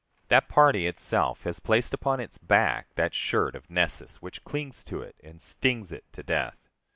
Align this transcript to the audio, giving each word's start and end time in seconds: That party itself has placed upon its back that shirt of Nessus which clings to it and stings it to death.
That 0.29 0.49
party 0.49 0.87
itself 0.87 1.43
has 1.43 1.59
placed 1.59 1.93
upon 1.93 2.19
its 2.19 2.39
back 2.39 2.87
that 2.95 3.13
shirt 3.13 3.53
of 3.55 3.69
Nessus 3.69 4.19
which 4.19 4.43
clings 4.43 4.83
to 4.85 5.03
it 5.03 5.15
and 5.23 5.39
stings 5.39 5.91
it 5.91 6.05
to 6.13 6.23
death. 6.23 6.57